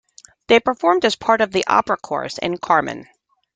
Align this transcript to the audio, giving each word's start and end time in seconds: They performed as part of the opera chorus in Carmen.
They 0.47 0.59
performed 0.59 1.05
as 1.05 1.15
part 1.15 1.41
of 1.41 1.51
the 1.51 1.63
opera 1.67 1.95
chorus 1.95 2.39
in 2.39 2.57
Carmen. 2.57 3.05